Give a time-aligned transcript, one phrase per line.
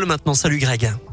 [0.00, 0.34] maintenant.
[0.34, 1.11] Salut Greg.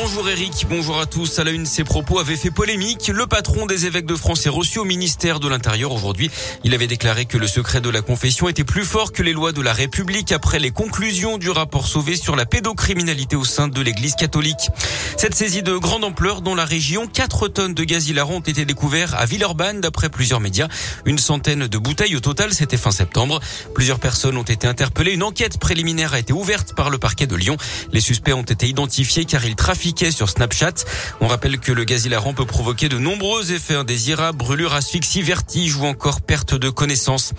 [0.00, 1.40] Bonjour Eric, bonjour à tous.
[1.40, 3.08] À la une, ces propos avaient fait polémique.
[3.08, 6.30] Le patron des évêques de France est reçu au ministère de l'Intérieur aujourd'hui.
[6.62, 9.50] Il avait déclaré que le secret de la confession était plus fort que les lois
[9.50, 13.80] de la République après les conclusions du rapport Sauvé sur la pédocriminalité au sein de
[13.80, 14.70] l'Église catholique.
[15.16, 18.64] Cette saisie de grande ampleur dans la région, 4 tonnes de gaz hilarant ont été
[18.64, 20.68] découverts à Villeurbanne d'après plusieurs médias.
[21.06, 23.40] Une centaine de bouteilles au total, c'était fin septembre.
[23.74, 25.14] Plusieurs personnes ont été interpellées.
[25.14, 27.56] Une enquête préliminaire a été ouverte par le parquet de Lyon.
[27.92, 29.56] Les suspects ont été identifiés car ils
[29.96, 30.84] sur Snapchat.
[31.20, 35.76] On rappelle que le gaz hilarant peut provoquer de nombreux effets indésirables, brûlures, asphyxie, vertige
[35.76, 37.32] ou encore perte de connaissance.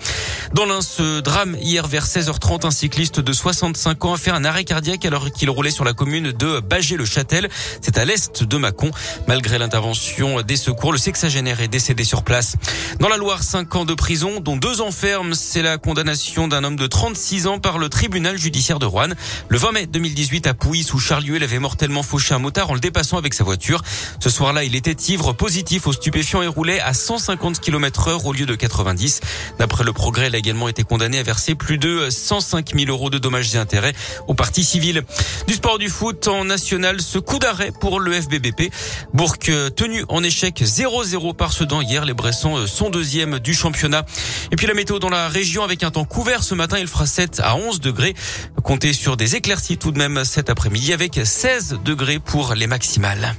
[0.52, 4.44] Dans l'un, ce drame, hier vers 16h30, un cycliste de 65 ans a fait un
[4.44, 7.48] arrêt cardiaque alors qu'il roulait sur la commune de Bagé-le-Châtel.
[7.80, 8.90] C'est à l'est de Mâcon.
[9.28, 12.56] Malgré l'intervention des secours, le sexagénaire est décédé sur place.
[12.98, 15.34] Dans la Loire, 5 ans de prison, dont deux ans ferme.
[15.34, 19.10] C'est la condamnation d'un homme de 36 ans par le tribunal judiciaire de Rouen.
[19.48, 22.74] Le 20 mai 2018, à Pouilly, sous Charlieu, il avait mortellement fauché un motard en
[22.74, 23.82] le dépassant avec sa voiture.
[24.20, 28.32] Ce soir-là, il était ivre positif aux stupéfiants et roulait à 150 km heure au
[28.32, 29.20] lieu de 90.
[29.58, 33.10] D'après le progrès, il a également été condamné à verser plus de 105 000 euros
[33.10, 33.94] de dommages et intérêts
[34.28, 35.02] au parti civil.
[35.46, 38.72] Du sport du foot en national, ce coup d'arrêt pour le FBBP.
[39.12, 42.04] Bourg tenu en échec 0-0 par Sedan hier.
[42.04, 44.04] Les Bressons sont deuxième du championnat.
[44.52, 47.06] Et puis la météo dans la région avec un temps couvert ce matin, il fera
[47.06, 48.14] 7 à 11 degrés.
[48.62, 53.34] Comptez sur des éclaircies tout de même cet après-midi avec 16 degrés pour les maximales.